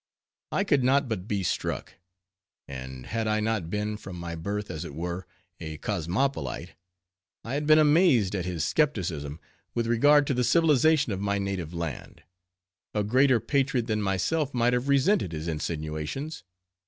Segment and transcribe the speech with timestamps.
[0.51, 4.95] I could not but be struck—and had I not been, from my birth, as it
[4.95, 5.27] were,
[5.59, 9.39] a cosmopolite—I had been amazed at his skepticism
[9.75, 12.23] with regard to the civilization of my native land.
[12.95, 16.43] A greater patriot than myself might have resented his insinuations.